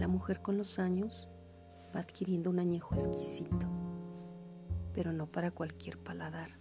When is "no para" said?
5.12-5.50